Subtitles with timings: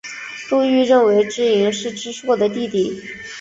[0.49, 2.91] 杜预认为知盈是知朔的弟弟。